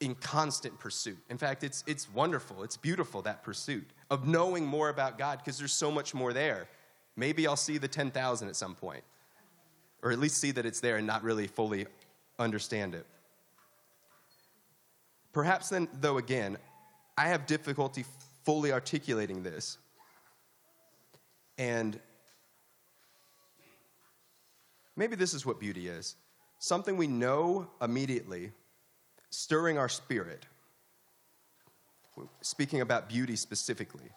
in 0.00 0.14
constant 0.14 0.78
pursuit. 0.78 1.16
In 1.30 1.38
fact, 1.38 1.64
it's, 1.64 1.82
it's 1.86 2.12
wonderful, 2.12 2.62
it's 2.62 2.76
beautiful, 2.76 3.22
that 3.22 3.42
pursuit 3.42 3.88
of 4.10 4.28
knowing 4.28 4.66
more 4.66 4.90
about 4.90 5.16
God, 5.16 5.38
because 5.38 5.58
there's 5.58 5.72
so 5.72 5.90
much 5.90 6.12
more 6.12 6.34
there 6.34 6.68
Maybe 7.16 7.46
I'll 7.46 7.56
see 7.56 7.78
the 7.78 7.88
10,000 7.88 8.48
at 8.48 8.56
some 8.56 8.74
point, 8.74 9.02
or 10.02 10.12
at 10.12 10.18
least 10.18 10.36
see 10.36 10.50
that 10.52 10.66
it's 10.66 10.80
there 10.80 10.98
and 10.98 11.06
not 11.06 11.22
really 11.22 11.46
fully 11.46 11.86
understand 12.38 12.94
it. 12.94 13.06
Perhaps 15.32 15.70
then, 15.70 15.88
though, 16.00 16.18
again, 16.18 16.58
I 17.16 17.28
have 17.28 17.46
difficulty 17.46 18.04
fully 18.44 18.70
articulating 18.70 19.42
this. 19.42 19.78
And 21.58 21.98
maybe 24.96 25.16
this 25.16 25.34
is 25.34 25.46
what 25.46 25.58
beauty 25.58 25.88
is 25.88 26.16
something 26.58 26.96
we 26.96 27.06
know 27.06 27.68
immediately, 27.82 28.50
stirring 29.30 29.78
our 29.78 29.88
spirit. 29.88 30.46
Speaking 32.40 32.80
about 32.80 33.10
beauty 33.10 33.36
specifically, 33.36 34.10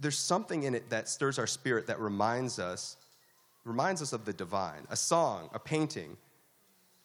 there's 0.00 0.18
something 0.18 0.62
in 0.62 0.74
it 0.74 0.88
that 0.90 1.08
stirs 1.08 1.38
our 1.38 1.48
spirit 1.48 1.88
that 1.88 1.98
reminds 2.00 2.58
us 2.58 2.96
reminds 3.64 4.02
us 4.02 4.12
of 4.12 4.24
the 4.24 4.32
divine. 4.32 4.86
A 4.90 4.96
song, 4.96 5.48
a 5.52 5.58
painting, 5.58 6.16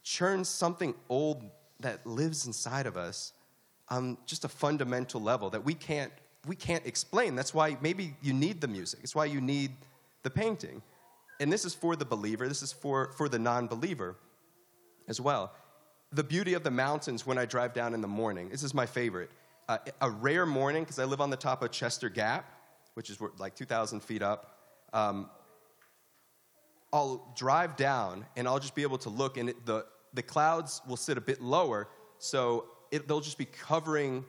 churns 0.03 0.49
something 0.49 0.93
old 1.09 1.43
that 1.79 2.05
lives 2.05 2.47
inside 2.47 2.87
of 2.87 2.97
us 2.97 3.33
on 3.89 4.17
just 4.25 4.43
a 4.43 4.47
fundamental 4.47 5.21
level 5.21 5.49
that 5.51 5.63
we 5.63 5.73
can't 5.73 6.11
we 6.47 6.55
can't 6.55 6.85
explain. 6.85 7.35
That's 7.35 7.53
why 7.53 7.77
maybe 7.81 8.15
you 8.21 8.33
need 8.33 8.61
the 8.61 8.67
music. 8.67 9.01
It's 9.03 9.15
why 9.15 9.25
you 9.25 9.41
need 9.41 9.71
the 10.23 10.29
painting. 10.29 10.81
And 11.39 11.51
this 11.51 11.65
is 11.65 11.73
for 11.73 11.95
the 11.95 12.05
believer, 12.05 12.47
this 12.47 12.63
is 12.63 12.71
for, 12.71 13.11
for 13.13 13.29
the 13.29 13.37
non 13.37 13.67
believer 13.67 14.15
as 15.07 15.21
well. 15.21 15.53
The 16.11 16.23
beauty 16.23 16.53
of 16.53 16.63
the 16.63 16.71
mountains 16.71 17.25
when 17.25 17.37
I 17.37 17.45
drive 17.45 17.73
down 17.73 17.93
in 17.93 18.01
the 18.01 18.07
morning, 18.07 18.49
this 18.49 18.63
is 18.63 18.73
my 18.73 18.85
favorite. 18.85 19.29
Uh, 19.69 19.77
a 19.99 20.09
rare 20.09 20.45
morning, 20.45 20.83
because 20.83 20.97
I 20.97 21.03
live 21.03 21.19
on 21.19 21.29
the 21.29 21.37
top 21.37 21.61
of 21.61 21.71
Chester 21.71 22.09
Gap, 22.09 22.49
which 22.93 23.09
is 23.09 23.19
like 23.37 23.53
2,000 23.53 23.99
feet 23.99 24.21
up. 24.21 24.57
Um, 24.93 25.29
I'll 26.93 27.33
drive 27.35 27.75
down 27.75 28.25
and 28.37 28.47
I'll 28.47 28.59
just 28.59 28.73
be 28.73 28.83
able 28.83 28.97
to 28.99 29.09
look, 29.09 29.37
and 29.37 29.49
it, 29.49 29.65
the, 29.65 29.85
the 30.13 30.23
clouds 30.23 30.81
will 30.87 30.97
sit 30.97 31.17
a 31.17 31.21
bit 31.21 31.41
lower, 31.41 31.89
so 32.17 32.65
it, 32.91 33.07
they'll 33.07 33.19
just 33.19 33.37
be 33.37 33.45
covering 33.45 34.23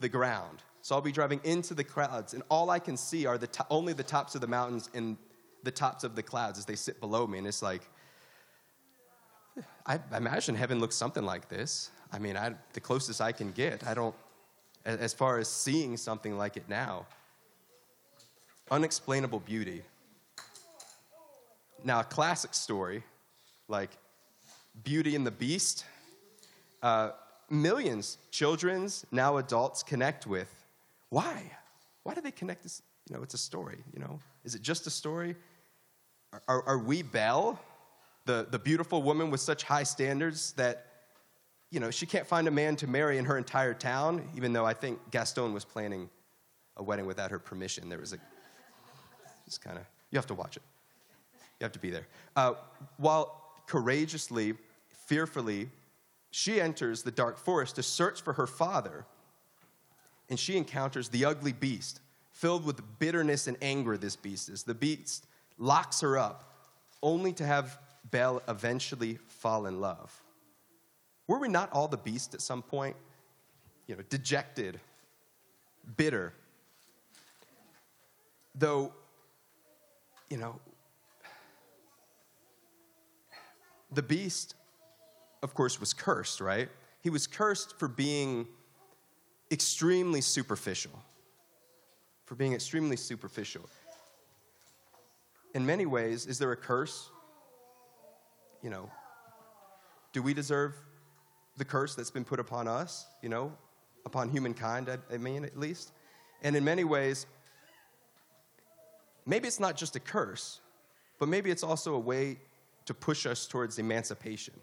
the 0.00 0.08
ground. 0.08 0.62
So 0.82 0.96
I'll 0.96 1.00
be 1.00 1.12
driving 1.12 1.40
into 1.44 1.74
the 1.74 1.84
clouds, 1.84 2.34
and 2.34 2.42
all 2.48 2.68
I 2.68 2.80
can 2.80 2.96
see 2.96 3.24
are 3.24 3.38
the 3.38 3.48
only 3.70 3.92
the 3.92 4.02
tops 4.02 4.34
of 4.34 4.40
the 4.40 4.48
mountains 4.48 4.90
and 4.94 5.16
the 5.62 5.70
tops 5.70 6.02
of 6.02 6.16
the 6.16 6.24
clouds 6.24 6.58
as 6.58 6.64
they 6.64 6.74
sit 6.74 7.00
below 7.00 7.24
me. 7.24 7.38
And 7.38 7.46
it's 7.46 7.62
like, 7.62 7.82
I, 9.86 10.00
imagine 10.16 10.56
heaven 10.56 10.80
looks 10.80 10.96
something 10.96 11.24
like 11.24 11.48
this. 11.48 11.90
I 12.12 12.18
mean, 12.18 12.36
I, 12.36 12.54
the 12.72 12.80
closest 12.80 13.20
I 13.20 13.30
can 13.30 13.52
get. 13.52 13.86
I 13.86 13.94
don't, 13.94 14.14
as 14.84 15.14
far 15.14 15.38
as 15.38 15.48
seeing 15.48 15.96
something 15.96 16.36
like 16.36 16.56
it 16.56 16.68
now. 16.68 17.06
Unexplainable 18.70 19.40
beauty. 19.40 19.82
Now, 21.84 22.00
a 22.00 22.04
classic 22.04 22.54
story 22.54 23.04
like 23.68 23.90
Beauty 24.82 25.14
and 25.14 25.24
the 25.24 25.30
Beast. 25.30 25.84
Uh, 26.82 27.10
millions, 27.50 28.18
children's, 28.32 29.06
now 29.12 29.36
adults 29.36 29.84
connect 29.84 30.26
with. 30.26 30.61
Why? 31.12 31.42
Why 32.04 32.14
do 32.14 32.22
they 32.22 32.30
connect 32.30 32.62
this? 32.62 32.80
You 33.10 33.14
know, 33.14 33.22
it's 33.22 33.34
a 33.34 33.38
story, 33.38 33.76
you 33.92 34.00
know. 34.00 34.18
Is 34.44 34.54
it 34.54 34.62
just 34.62 34.86
a 34.86 34.90
story? 34.90 35.36
Are, 36.48 36.62
are 36.62 36.78
we 36.78 37.02
Belle, 37.02 37.60
the, 38.24 38.46
the 38.50 38.58
beautiful 38.58 39.02
woman 39.02 39.30
with 39.30 39.42
such 39.42 39.62
high 39.62 39.82
standards 39.82 40.52
that, 40.52 40.86
you 41.70 41.80
know, 41.80 41.90
she 41.90 42.06
can't 42.06 42.26
find 42.26 42.48
a 42.48 42.50
man 42.50 42.76
to 42.76 42.86
marry 42.86 43.18
in 43.18 43.26
her 43.26 43.36
entire 43.36 43.74
town, 43.74 44.26
even 44.34 44.54
though 44.54 44.64
I 44.64 44.72
think 44.72 44.98
Gaston 45.10 45.52
was 45.52 45.66
planning 45.66 46.08
a 46.78 46.82
wedding 46.82 47.04
without 47.04 47.30
her 47.30 47.38
permission. 47.38 47.90
There 47.90 47.98
was 47.98 48.14
a, 48.14 48.18
just 49.44 49.60
kind 49.60 49.76
of, 49.76 49.84
you 50.12 50.16
have 50.16 50.28
to 50.28 50.34
watch 50.34 50.56
it. 50.56 50.62
You 51.60 51.64
have 51.64 51.72
to 51.72 51.78
be 51.78 51.90
there. 51.90 52.06
Uh, 52.34 52.54
while 52.96 53.38
courageously, 53.66 54.54
fearfully, 54.88 55.68
she 56.30 56.58
enters 56.58 57.02
the 57.02 57.10
dark 57.10 57.36
forest 57.36 57.76
to 57.76 57.82
search 57.82 58.22
for 58.22 58.32
her 58.32 58.46
father, 58.46 59.04
and 60.32 60.40
she 60.40 60.56
encounters 60.56 61.10
the 61.10 61.26
ugly 61.26 61.52
beast, 61.52 62.00
filled 62.30 62.64
with 62.64 62.80
bitterness 62.98 63.48
and 63.48 63.58
anger. 63.60 63.98
This 63.98 64.16
beast 64.16 64.48
is. 64.48 64.62
The 64.62 64.72
beast 64.72 65.26
locks 65.58 66.00
her 66.00 66.16
up, 66.16 66.56
only 67.02 67.34
to 67.34 67.44
have 67.44 67.78
Belle 68.10 68.42
eventually 68.48 69.18
fall 69.28 69.66
in 69.66 69.78
love. 69.78 70.22
Were 71.28 71.38
we 71.38 71.48
not 71.48 71.70
all 71.70 71.86
the 71.86 71.98
beast 71.98 72.32
at 72.32 72.40
some 72.40 72.62
point? 72.62 72.96
You 73.86 73.96
know, 73.96 74.02
dejected, 74.08 74.80
bitter. 75.98 76.32
Though, 78.54 78.94
you 80.30 80.38
know, 80.38 80.58
the 83.92 84.02
beast, 84.02 84.54
of 85.42 85.52
course, 85.52 85.78
was 85.78 85.92
cursed, 85.92 86.40
right? 86.40 86.70
He 87.02 87.10
was 87.10 87.26
cursed 87.26 87.78
for 87.78 87.86
being 87.86 88.46
extremely 89.52 90.20
superficial. 90.20 90.92
For 92.24 92.34
being 92.34 92.54
extremely 92.54 92.96
superficial 92.96 93.68
in 95.54 95.66
many 95.66 95.86
ways, 95.86 96.26
is 96.26 96.38
there 96.38 96.52
a 96.52 96.56
curse? 96.56 97.10
You 98.62 98.70
know, 98.70 98.90
do 100.12 100.22
we 100.22 100.34
deserve 100.34 100.74
the 101.56 101.64
curse 101.64 101.94
that's 101.94 102.10
been 102.10 102.24
put 102.24 102.40
upon 102.40 102.68
us, 102.68 103.06
you 103.22 103.28
know, 103.28 103.52
upon 104.06 104.30
humankind, 104.30 104.88
I, 104.88 105.14
I 105.14 105.18
mean, 105.18 105.44
at 105.44 105.58
least? 105.58 105.92
And 106.42 106.56
in 106.56 106.64
many 106.64 106.84
ways, 106.84 107.26
maybe 109.26 109.46
it's 109.46 109.60
not 109.60 109.76
just 109.76 109.96
a 109.96 110.00
curse, 110.00 110.60
but 111.18 111.28
maybe 111.28 111.50
it's 111.50 111.62
also 111.62 111.94
a 111.94 111.98
way 111.98 112.38
to 112.86 112.94
push 112.94 113.26
us 113.26 113.46
towards 113.46 113.78
emancipation. 113.78 114.54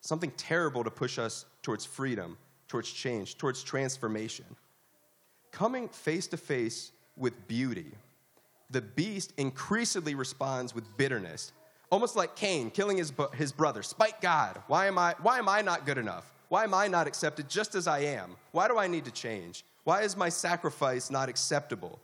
Something 0.00 0.32
terrible 0.36 0.84
to 0.84 0.90
push 0.90 1.18
us 1.18 1.44
towards 1.62 1.84
freedom, 1.84 2.36
towards 2.72 2.90
change, 2.90 3.36
towards 3.36 3.62
transformation. 3.62 4.46
Coming 5.50 5.88
face 5.88 6.26
to 6.28 6.38
face 6.38 6.90
with 7.18 7.46
beauty 7.46 7.92
the 8.70 8.80
beast 8.80 9.34
increasingly 9.36 10.14
responds 10.14 10.74
with 10.74 10.96
bitterness, 10.96 11.52
almost 11.90 12.16
like 12.16 12.34
Cain 12.34 12.70
killing 12.70 12.96
his, 12.96 13.12
his 13.34 13.52
brother. 13.52 13.82
Spite 13.82 14.22
God. 14.22 14.62
Why 14.66 14.86
am, 14.86 14.96
I, 14.96 15.14
why 15.20 15.36
am 15.36 15.46
I 15.46 15.60
not 15.60 15.84
good 15.84 15.98
enough? 15.98 16.32
Why 16.48 16.64
am 16.64 16.72
I 16.72 16.88
not 16.88 17.06
accepted 17.06 17.50
just 17.50 17.74
as 17.74 17.86
I 17.86 17.98
am? 17.98 18.36
Why 18.52 18.68
do 18.68 18.78
I 18.78 18.86
need 18.86 19.04
to 19.04 19.10
change? 19.10 19.62
Why 19.84 20.00
is 20.00 20.16
my 20.16 20.30
sacrifice 20.30 21.10
not 21.10 21.28
acceptable? 21.28 22.00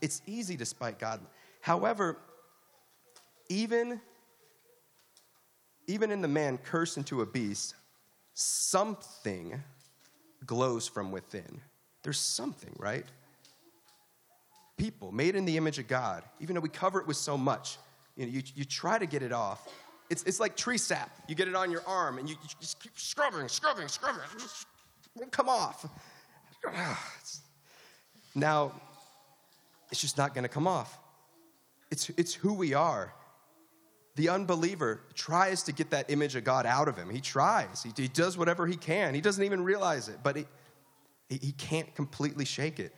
It's 0.00 0.20
easy 0.26 0.56
to 0.56 0.64
spite 0.64 0.98
God. 0.98 1.20
However, 1.60 2.18
even, 3.48 4.00
even 5.86 6.10
in 6.10 6.22
the 6.22 6.28
man 6.28 6.58
cursed 6.58 6.96
into 6.96 7.20
a 7.20 7.26
beast, 7.26 7.76
something 8.40 9.62
glows 10.46 10.86
from 10.86 11.10
within. 11.10 11.60
There's 12.02 12.18
something, 12.18 12.74
right? 12.78 13.04
people 14.78 15.12
made 15.12 15.34
in 15.34 15.44
the 15.44 15.58
image 15.58 15.78
of 15.78 15.86
God, 15.88 16.22
even 16.40 16.54
though 16.54 16.62
we 16.62 16.70
cover 16.70 17.00
it 17.00 17.06
with 17.06 17.18
so 17.18 17.36
much, 17.36 17.76
you, 18.16 18.24
know, 18.24 18.32
you, 18.32 18.42
you 18.54 18.64
try 18.64 18.98
to 18.98 19.04
get 19.04 19.22
it 19.22 19.32
off. 19.32 19.68
It's, 20.08 20.22
it's 20.22 20.40
like 20.40 20.56
tree 20.56 20.78
sap. 20.78 21.10
You 21.28 21.34
get 21.34 21.48
it 21.48 21.54
on 21.54 21.70
your 21.70 21.82
arm 21.86 22.18
and 22.18 22.28
you, 22.28 22.36
you 22.42 22.48
just 22.60 22.80
keep 22.80 22.98
scrubbing, 22.98 23.48
scrubbing, 23.48 23.88
scrubbing. 23.88 24.22
It 24.36 24.50
won't 25.14 25.32
come 25.32 25.50
off. 25.50 25.84
Now, 28.34 28.72
it's 29.90 30.00
just 30.00 30.16
not 30.16 30.32
going 30.32 30.44
to 30.44 30.48
come 30.48 30.68
off. 30.68 30.96
It's, 31.90 32.08
it's 32.10 32.34
who 32.34 32.52
we 32.52 32.72
are. 32.72 33.12
The 34.18 34.28
unbeliever 34.28 35.00
tries 35.14 35.62
to 35.64 35.72
get 35.72 35.90
that 35.90 36.10
image 36.10 36.34
of 36.36 36.44
God 36.44 36.66
out 36.66 36.88
of 36.88 36.96
him. 36.96 37.08
He 37.08 37.20
tries, 37.20 37.82
he, 37.82 37.92
he 37.96 38.08
does 38.08 38.36
whatever 38.36 38.66
he 38.66 38.76
can. 38.76 39.14
He 39.14 39.20
doesn't 39.20 39.44
even 39.44 39.62
realize 39.62 40.08
it, 40.08 40.18
but 40.22 40.36
he, 40.36 40.46
he 41.28 41.52
can't 41.52 41.94
completely 41.94 42.44
shake 42.44 42.78
it 42.78 42.94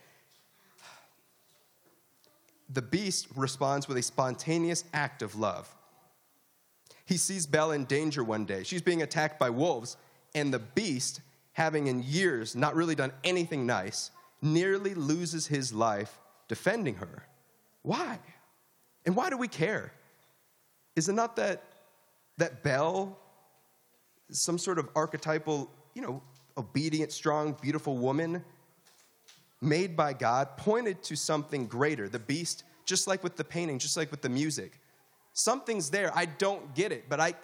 the 2.73 2.81
beast 2.81 3.27
responds 3.35 3.87
with 3.87 3.97
a 3.97 4.01
spontaneous 4.01 4.83
act 4.93 5.21
of 5.21 5.35
love. 5.35 5.73
He 7.05 7.17
sees 7.17 7.45
Belle 7.45 7.71
in 7.71 7.85
danger 7.85 8.23
one 8.23 8.45
day. 8.45 8.63
She's 8.63 8.81
being 8.81 9.01
attacked 9.01 9.39
by 9.39 9.49
wolves, 9.49 9.97
and 10.33 10.53
the 10.53 10.59
beast, 10.59 11.21
having 11.53 11.87
in 11.87 12.03
years 12.03 12.55
not 12.55 12.75
really 12.75 12.95
done 12.95 13.11
anything 13.23 13.65
nice, 13.65 14.11
nearly 14.41 14.93
loses 14.93 15.47
his 15.47 15.73
life 15.73 16.17
defending 16.47 16.95
her. 16.95 17.27
Why? 17.81 18.19
And 19.05 19.15
why 19.15 19.29
do 19.29 19.37
we 19.37 19.47
care? 19.47 19.91
Is 20.95 21.09
it 21.09 21.13
not 21.13 21.35
that 21.37 21.63
that 22.37 22.63
Belle, 22.63 23.17
some 24.31 24.57
sort 24.57 24.79
of 24.79 24.89
archetypal, 24.95 25.69
you 25.93 26.01
know, 26.01 26.21
obedient, 26.57 27.11
strong, 27.11 27.55
beautiful 27.61 27.97
woman, 27.97 28.43
made 29.61 29.95
by 29.95 30.13
God 30.13 30.57
pointed 30.57 31.03
to 31.03 31.15
something 31.15 31.67
greater. 31.67 32.09
The 32.09 32.19
beast, 32.19 32.63
just 32.85 33.07
like 33.07 33.23
with 33.23 33.35
the 33.35 33.43
painting, 33.43 33.77
just 33.79 33.95
like 33.95 34.09
with 34.09 34.21
the 34.21 34.29
music. 34.29 34.79
Something's 35.33 35.89
there. 35.91 36.11
I 36.15 36.25
don't 36.25 36.73
get 36.73 36.91
it, 36.91 37.05
but 37.07 37.19
I 37.19 37.35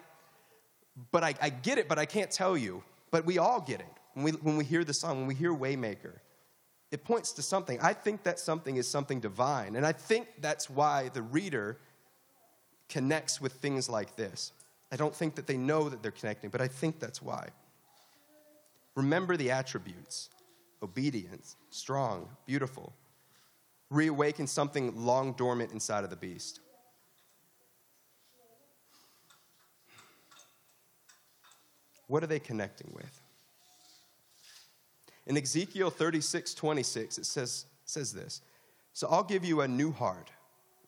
but 1.12 1.22
I, 1.22 1.34
I 1.40 1.50
get 1.50 1.78
it, 1.78 1.88
but 1.88 1.98
I 1.98 2.06
can't 2.06 2.30
tell 2.30 2.56
you. 2.56 2.82
But 3.12 3.24
we 3.24 3.38
all 3.38 3.60
get 3.60 3.80
it 3.80 3.86
when 4.14 4.24
we, 4.24 4.32
when 4.32 4.56
we 4.56 4.64
hear 4.64 4.82
the 4.82 4.92
song, 4.92 5.18
when 5.18 5.26
we 5.28 5.34
hear 5.34 5.52
Waymaker. 5.52 6.14
it 6.90 7.04
points 7.04 7.32
to 7.32 7.42
something. 7.42 7.78
I 7.80 7.92
think 7.92 8.24
that 8.24 8.40
something 8.40 8.76
is 8.76 8.88
something 8.88 9.20
divine. 9.20 9.76
And 9.76 9.86
I 9.86 9.92
think 9.92 10.26
that's 10.40 10.68
why 10.68 11.10
the 11.10 11.22
reader 11.22 11.78
connects 12.88 13.40
with 13.40 13.52
things 13.54 13.88
like 13.88 14.16
this. 14.16 14.52
I 14.90 14.96
don't 14.96 15.14
think 15.14 15.34
that 15.34 15.46
they 15.46 15.56
know 15.56 15.88
that 15.88 16.02
they're 16.02 16.10
connecting, 16.10 16.50
but 16.50 16.60
I 16.60 16.68
think 16.68 16.98
that's 16.98 17.20
why. 17.20 17.48
Remember 18.94 19.36
the 19.36 19.50
attributes 19.50 20.30
obedience, 20.82 21.56
strong, 21.70 22.28
beautiful. 22.46 22.92
Reawaken 23.90 24.46
something 24.46 24.94
long 24.94 25.32
dormant 25.32 25.72
inside 25.72 26.04
of 26.04 26.10
the 26.10 26.16
beast. 26.16 26.60
What 32.06 32.22
are 32.22 32.26
they 32.26 32.38
connecting 32.38 32.90
with? 32.94 33.20
In 35.26 35.36
Ezekiel 35.36 35.90
36, 35.90 36.54
26, 36.54 37.18
it 37.18 37.26
says, 37.26 37.66
says 37.84 38.12
this 38.12 38.40
So 38.94 39.08
I'll 39.10 39.24
give 39.24 39.44
you 39.44 39.60
a 39.60 39.68
new 39.68 39.92
heart 39.92 40.30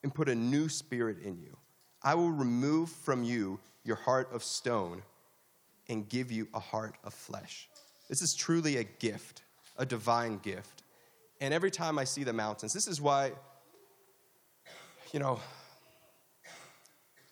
and 0.02 0.14
put 0.14 0.28
a 0.28 0.34
new 0.34 0.68
spirit 0.68 1.18
in 1.22 1.38
you. 1.38 1.56
I 2.02 2.14
will 2.14 2.30
remove 2.30 2.90
from 2.90 3.24
you 3.24 3.60
your 3.84 3.96
heart 3.96 4.28
of 4.32 4.42
stone 4.42 5.02
and 5.88 6.08
give 6.08 6.30
you 6.30 6.48
a 6.54 6.60
heart 6.60 6.94
of 7.04 7.12
flesh. 7.12 7.68
This 8.08 8.22
is 8.22 8.34
truly 8.34 8.78
a 8.78 8.84
gift, 8.84 9.42
a 9.76 9.84
divine 9.84 10.38
gift. 10.38 10.82
And 11.40 11.52
every 11.54 11.70
time 11.70 11.98
I 11.98 12.04
see 12.04 12.24
the 12.24 12.32
mountains, 12.32 12.72
this 12.72 12.86
is 12.86 13.00
why, 13.00 13.32
you 15.12 15.20
know, 15.20 15.40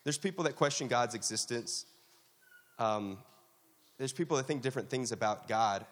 there's 0.04 0.18
people 0.18 0.44
that 0.44 0.56
question 0.56 0.88
God's 0.88 1.14
existence. 1.14 1.84
Um, 2.78 3.18
there's 3.98 4.12
people 4.12 4.36
that 4.38 4.46
think 4.46 4.62
different 4.62 4.88
things 4.88 5.12
about 5.12 5.48
God. 5.48 5.84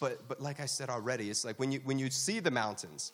But, 0.00 0.26
but 0.26 0.40
like 0.40 0.58
I 0.58 0.66
said 0.66 0.88
already, 0.88 1.30
it's 1.30 1.44
like 1.44 1.58
when 1.60 1.70
you, 1.70 1.80
when 1.84 1.98
you 1.98 2.10
see 2.10 2.40
the 2.40 2.50
mountains, 2.50 3.12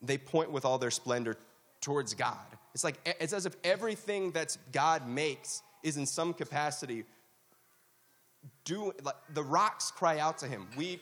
they 0.00 0.18
point 0.18 0.50
with 0.50 0.64
all 0.64 0.78
their 0.78 0.90
splendor 0.90 1.36
towards 1.82 2.14
God. 2.14 2.38
It's 2.74 2.84
like 2.84 2.96
it's 3.20 3.34
as 3.34 3.44
if 3.44 3.54
everything 3.62 4.30
that 4.30 4.56
God 4.72 5.06
makes 5.06 5.62
is 5.82 5.98
in 5.98 6.06
some 6.06 6.32
capacity 6.32 7.04
do 8.64 8.92
like 9.04 9.16
the 9.34 9.42
rocks 9.42 9.90
cry 9.90 10.18
out 10.18 10.38
to 10.38 10.46
him. 10.46 10.66
We 10.76 11.00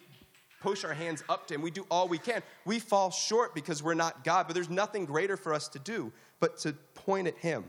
push 0.60 0.84
our 0.84 0.92
hands 0.92 1.22
up 1.28 1.46
to 1.46 1.54
him. 1.54 1.62
We 1.62 1.70
do 1.70 1.87
all 1.90 2.08
we 2.08 2.18
can. 2.18 2.42
We 2.64 2.80
fall 2.80 3.10
short 3.10 3.54
because 3.54 3.82
we're 3.82 3.94
not 3.94 4.25
God, 4.25 4.46
but 4.46 4.54
there's 4.54 4.68
nothing 4.68 5.04
greater 5.04 5.37
for 5.37 5.54
us 5.54 5.68
to 5.68 5.78
do 5.78 6.12
but 6.40 6.58
to 6.58 6.72
point 6.94 7.28
at 7.28 7.37
him. 7.37 7.64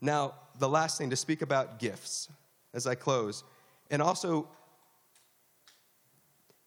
Now, 0.00 0.34
the 0.58 0.68
last 0.68 0.98
thing 0.98 1.10
to 1.10 1.16
speak 1.16 1.40
about 1.40 1.78
gifts 1.78 2.28
as 2.74 2.86
I 2.86 2.94
close. 2.94 3.44
And 3.90 4.02
also, 4.02 4.48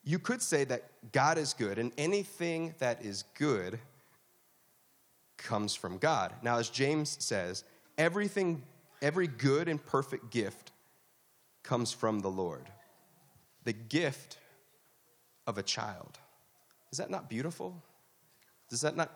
you 0.03 0.17
could 0.17 0.41
say 0.41 0.63
that 0.63 0.89
God 1.11 1.37
is 1.37 1.53
good, 1.53 1.77
and 1.77 1.91
anything 1.97 2.73
that 2.79 3.03
is 3.03 3.23
good 3.37 3.79
comes 5.37 5.75
from 5.75 5.97
God. 5.97 6.33
Now, 6.41 6.57
as 6.57 6.69
James 6.69 7.17
says, 7.19 7.63
everything, 7.97 8.63
every 9.01 9.27
good 9.27 9.67
and 9.67 9.83
perfect 9.83 10.31
gift 10.31 10.71
comes 11.63 11.91
from 11.91 12.19
the 12.19 12.29
Lord. 12.29 12.65
The 13.63 13.73
gift 13.73 14.37
of 15.45 15.57
a 15.57 15.63
child. 15.63 16.17
Is 16.91 16.97
that 16.97 17.09
not 17.09 17.29
beautiful? 17.29 17.81
Does 18.69 18.81
that 18.81 18.95
not, 18.95 19.11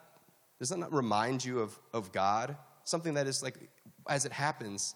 does 0.60 0.70
that 0.70 0.80
not 0.80 0.94
remind 0.94 1.44
you 1.44 1.60
of, 1.60 1.78
of 1.94 2.12
God? 2.12 2.56
Something 2.84 3.14
that 3.16 3.28
is 3.28 3.42
like, 3.44 3.56
as 4.08 4.26
it 4.26 4.32
happens, 4.32 4.96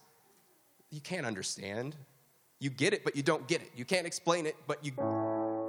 you 0.91 1.01
can't 1.01 1.25
understand. 1.25 1.95
You 2.59 2.69
get 2.69 2.93
it, 2.93 3.03
but 3.03 3.15
you 3.15 3.23
don't 3.23 3.47
get 3.47 3.61
it. 3.61 3.71
You 3.75 3.85
can't 3.85 4.07
explain 4.07 4.45
it, 4.45 4.55
but 4.67 4.83
you, 4.83 4.91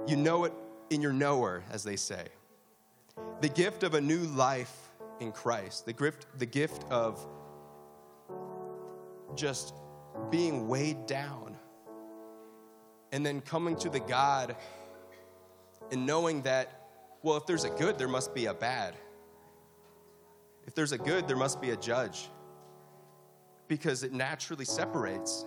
you 0.06 0.16
know 0.16 0.44
it 0.44 0.52
in 0.90 1.00
your 1.00 1.12
knower, 1.12 1.62
as 1.70 1.82
they 1.82 1.96
say. 1.96 2.26
The 3.40 3.48
gift 3.48 3.82
of 3.82 3.94
a 3.94 4.00
new 4.00 4.20
life 4.20 4.85
in 5.20 5.32
Christ, 5.32 5.86
the 5.86 5.92
gift, 5.92 6.26
the 6.38 6.46
gift 6.46 6.84
of 6.90 7.26
just 9.34 9.74
being 10.30 10.68
weighed 10.68 11.06
down 11.06 11.56
and 13.12 13.24
then 13.24 13.40
coming 13.40 13.76
to 13.76 13.88
the 13.88 14.00
God 14.00 14.56
and 15.92 16.06
knowing 16.06 16.42
that, 16.42 16.88
well, 17.22 17.36
if 17.36 17.46
there's 17.46 17.64
a 17.64 17.70
good, 17.70 17.98
there 17.98 18.08
must 18.08 18.34
be 18.34 18.46
a 18.46 18.54
bad. 18.54 18.94
If 20.66 20.74
there's 20.74 20.92
a 20.92 20.98
good, 20.98 21.28
there 21.28 21.36
must 21.36 21.60
be 21.60 21.70
a 21.70 21.76
judge 21.76 22.28
because 23.68 24.02
it 24.02 24.12
naturally 24.12 24.64
separates. 24.64 25.44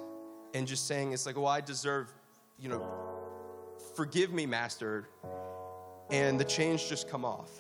And 0.53 0.65
just 0.67 0.87
saying, 0.87 1.11
it's 1.11 1.25
like, 1.25 1.35
well, 1.35 1.47
I 1.47 1.61
deserve, 1.61 2.11
you 2.57 2.69
know, 2.69 2.83
forgive 3.95 4.33
me, 4.33 4.45
Master. 4.45 5.09
And 6.09 6.39
the 6.39 6.43
chains 6.43 6.83
just 6.83 7.07
come 7.07 7.23
off. 7.23 7.51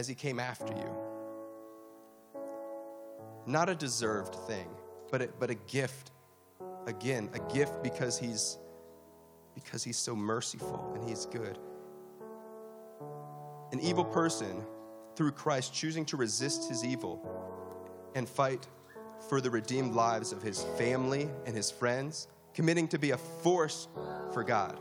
As 0.00 0.08
he 0.08 0.14
came 0.14 0.40
after 0.40 0.72
you. 0.72 0.96
Not 3.44 3.68
a 3.68 3.74
deserved 3.74 4.34
thing, 4.34 4.66
but 5.10 5.20
a, 5.20 5.28
but 5.38 5.50
a 5.50 5.54
gift. 5.54 6.10
Again, 6.86 7.28
a 7.34 7.52
gift 7.52 7.82
because 7.82 8.18
he's 8.18 8.56
because 9.54 9.84
he's 9.84 9.98
so 9.98 10.16
merciful 10.16 10.90
and 10.94 11.06
he's 11.06 11.26
good. 11.26 11.58
An 13.72 13.80
evil 13.80 14.06
person 14.06 14.64
through 15.16 15.32
Christ, 15.32 15.74
choosing 15.74 16.06
to 16.06 16.16
resist 16.16 16.70
his 16.70 16.82
evil 16.82 17.20
and 18.14 18.26
fight 18.26 18.66
for 19.28 19.42
the 19.42 19.50
redeemed 19.50 19.92
lives 19.92 20.32
of 20.32 20.40
his 20.40 20.62
family 20.78 21.28
and 21.44 21.54
his 21.54 21.70
friends, 21.70 22.26
committing 22.54 22.88
to 22.88 22.98
be 22.98 23.10
a 23.10 23.18
force 23.18 23.86
for 24.32 24.44
God. 24.44 24.80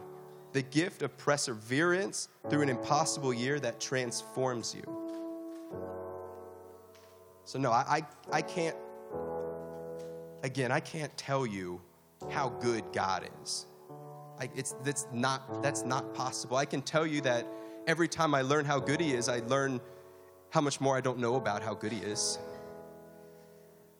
The 0.53 0.61
gift 0.61 1.01
of 1.01 1.17
perseverance 1.17 2.29
through 2.49 2.61
an 2.61 2.69
impossible 2.69 3.33
year 3.33 3.59
that 3.59 3.81
transforms 3.81 4.73
you. 4.73 4.98
So, 7.49 7.57
no, 7.57 7.71
I, 7.71 8.03
I, 8.31 8.37
I 8.37 8.41
can't, 8.43 8.75
again, 10.43 10.71
I 10.71 10.79
can't 10.79 11.17
tell 11.17 11.47
you 11.47 11.81
how 12.29 12.49
good 12.49 12.83
God 12.93 13.27
is. 13.41 13.65
I, 14.39 14.51
it's, 14.55 14.75
that's, 14.83 15.07
not, 15.11 15.63
that's 15.63 15.81
not 15.81 16.13
possible. 16.13 16.57
I 16.57 16.65
can 16.65 16.83
tell 16.83 17.07
you 17.07 17.21
that 17.21 17.47
every 17.87 18.07
time 18.07 18.35
I 18.35 18.43
learn 18.43 18.65
how 18.65 18.79
good 18.79 19.01
He 19.01 19.13
is, 19.13 19.27
I 19.27 19.39
learn 19.47 19.81
how 20.51 20.61
much 20.61 20.79
more 20.79 20.95
I 20.95 21.01
don't 21.01 21.17
know 21.17 21.37
about 21.37 21.63
how 21.63 21.73
good 21.73 21.91
He 21.91 21.97
is. 21.97 22.37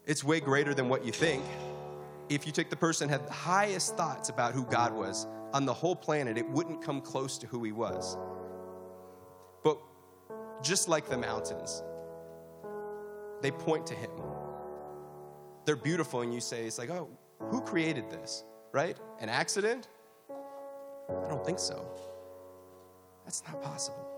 It's 0.06 0.24
way 0.24 0.40
greater 0.40 0.76
than 0.76 0.88
what 0.88 1.04
you 1.04 1.12
think. 1.12 1.44
If 2.30 2.46
you 2.46 2.52
took 2.52 2.70
the 2.70 2.76
person 2.76 3.10
had 3.10 3.26
the 3.26 3.34
highest 3.34 3.98
thoughts 3.98 4.30
about 4.30 4.54
who 4.54 4.64
God 4.66 4.94
was 4.94 5.26
on 5.54 5.66
the 5.66 5.74
whole 5.74 5.96
planet, 5.96 6.38
it 6.38 6.48
wouldn't 6.48 6.84
come 6.84 7.02
close 7.02 7.40
to 7.40 7.48
who 7.48 7.64
He 7.64 7.72
was. 7.72 8.16
But 9.64 9.80
just 10.62 10.88
like 10.88 11.10
the 11.10 11.18
mountains, 11.18 11.82
they 13.42 13.52
point 13.52 13.88
to 13.88 13.96
Him. 13.96 14.12
They're 15.66 15.76
beautiful, 15.76 16.22
and 16.22 16.34
you 16.34 16.42
say, 16.42 16.66
it's 16.66 16.78
like, 16.78 16.90
oh, 16.90 17.10
who 17.50 17.62
created 17.62 18.10
this, 18.10 18.44
right? 18.72 18.98
An 19.20 19.30
accident? 19.30 19.88
I 20.30 21.28
don't 21.28 21.46
think 21.46 21.60
so. 21.60 21.86
That's 23.26 23.44
not 23.46 23.62
possible 23.62 24.10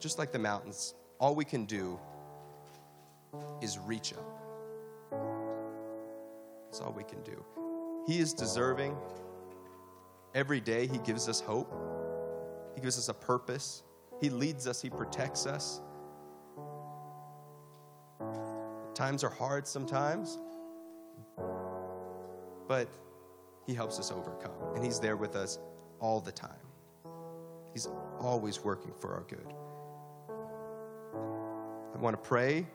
just 0.00 0.18
like 0.18 0.32
the 0.32 0.38
mountains, 0.38 0.94
all 1.18 1.34
we 1.34 1.44
can 1.44 1.64
do 1.64 1.98
is 3.60 3.78
reach 3.78 4.12
up. 4.12 4.24
That's 6.64 6.80
all 6.80 6.92
we 6.92 7.04
can 7.04 7.22
do. 7.22 7.44
He 8.06 8.18
is 8.18 8.32
deserving. 8.32 8.96
Every 10.34 10.60
day, 10.60 10.86
He 10.86 10.98
gives 10.98 11.28
us 11.28 11.40
hope, 11.40 11.74
He 12.74 12.80
gives 12.80 12.98
us 12.98 13.08
a 13.08 13.14
purpose, 13.14 13.82
He 14.20 14.30
leads 14.30 14.66
us, 14.66 14.80
He 14.80 14.90
protects 14.90 15.46
us. 15.46 15.80
Times 18.98 19.22
are 19.22 19.30
hard 19.30 19.64
sometimes, 19.64 20.40
but 22.66 22.88
He 23.64 23.72
helps 23.72 24.00
us 24.00 24.10
overcome, 24.10 24.74
and 24.74 24.84
He's 24.84 24.98
there 24.98 25.16
with 25.16 25.36
us 25.36 25.60
all 26.00 26.20
the 26.20 26.32
time. 26.32 26.66
He's 27.72 27.86
always 28.18 28.64
working 28.64 28.92
for 28.98 29.14
our 29.14 29.20
good. 29.28 29.54
I 31.94 31.98
want 32.00 32.14
to 32.14 32.28
pray, 32.28 32.66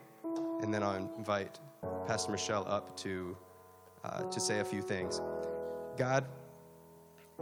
and 0.62 0.72
then 0.72 0.82
I'll 0.82 1.12
invite 1.18 1.60
Pastor 2.06 2.32
Michelle 2.32 2.64
up 2.66 2.96
to, 3.00 3.36
uh, 4.02 4.22
to 4.22 4.40
say 4.40 4.60
a 4.60 4.64
few 4.64 4.80
things. 4.80 5.20
God, 5.98 6.24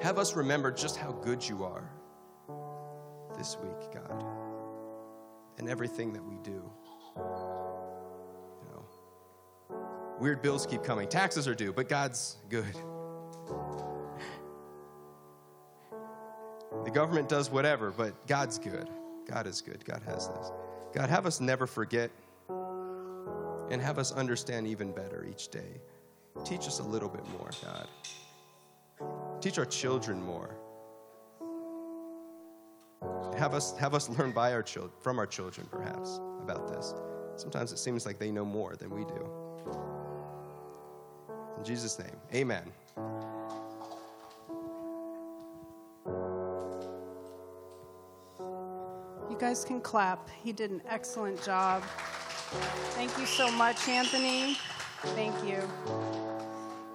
have 0.01 0.19
us 0.19 0.35
remember 0.35 0.73
just 0.73 0.97
how 0.97 1.13
good 1.13 1.49
you 1.49 1.63
are 1.63 1.89
this 3.39 3.57
week, 3.63 3.93
God, 3.95 4.25
and 5.59 5.69
everything 5.69 6.13
that 6.15 6.25
we 6.25 6.35
do. 6.43 6.69
Weird 10.23 10.41
bills 10.41 10.67
keep 10.67 10.85
coming. 10.85 11.09
Taxes 11.09 11.49
are 11.49 11.55
due, 11.57 11.73
but 11.73 11.89
God's 11.89 12.37
good. 12.49 12.77
The 16.85 16.93
government 16.93 17.29
does 17.29 17.51
whatever, 17.51 17.91
but 17.91 18.29
God's 18.29 18.57
good. 18.61 18.89
God 19.29 19.49
is 19.49 19.61
good. 19.61 19.85
God 19.85 20.01
has 20.07 20.29
this. 20.29 20.53
God, 20.95 21.11
have 21.11 21.27
us 21.27 21.41
never 21.41 21.67
forget 21.67 22.13
and 22.49 23.83
have 23.83 23.99
us 23.99 24.13
understand 24.13 24.69
even 24.69 24.93
better 24.93 25.27
each 25.29 25.49
day. 25.49 25.81
Teach 26.45 26.69
us 26.69 26.79
a 26.79 26.85
little 26.85 27.09
bit 27.09 27.27
more, 27.37 27.51
God. 27.65 27.89
Teach 29.41 29.59
our 29.59 29.67
children 29.67 30.23
more. 30.23 30.55
Have 33.37 33.55
us, 33.55 33.77
have 33.77 33.93
us 33.93 34.09
learn 34.09 34.31
by 34.31 34.53
our 34.53 34.63
children, 34.63 34.93
from 35.01 35.19
our 35.19 35.27
children, 35.27 35.67
perhaps, 35.69 36.21
about 36.41 36.69
this. 36.69 36.95
Sometimes 37.35 37.73
it 37.73 37.79
seems 37.79 38.07
like 38.07 38.21
they 38.21 38.31
know 38.31 38.45
more 38.45 38.77
than 38.77 38.89
we 38.91 39.05
do. 39.05 39.92
In 41.63 41.67
Jesus' 41.67 41.97
name, 41.97 42.17
amen. 42.35 42.65
You 49.31 49.37
guys 49.39 49.65
can 49.65 49.81
clap. 49.81 50.29
He 50.43 50.53
did 50.53 50.73
an 50.73 50.83
excellent 50.89 51.41
job. 51.45 51.85
Thank 52.97 53.17
you 53.17 53.27
so 53.27 53.49
much, 53.53 53.89
Anthony. 53.89 54.57
Thank 55.15 55.37
you. 55.49 55.63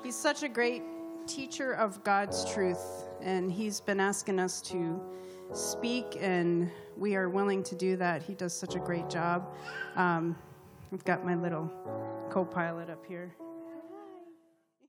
He's 0.04 0.18
such 0.18 0.44
a 0.44 0.50
great 0.50 0.84
teacher 1.28 1.72
of 1.72 2.04
God's 2.04 2.44
truth, 2.52 3.06
and 3.22 3.50
he's 3.50 3.80
been 3.80 4.02
asking 4.02 4.38
us 4.38 4.60
to 4.64 5.00
speak, 5.54 6.18
and 6.20 6.70
we 6.98 7.16
are 7.16 7.30
willing 7.30 7.64
to 7.64 7.76
do 7.76 7.96
that. 7.96 8.22
He 8.22 8.34
does 8.34 8.52
such 8.52 8.76
a 8.76 8.80
great 8.80 9.10
job. 9.10 9.48
Um, 9.96 10.36
I've 10.92 11.06
got 11.06 11.24
my 11.24 11.36
little 11.36 11.72
co 12.30 12.44
pilot 12.44 12.90
up 12.90 13.06
here. 13.06 13.34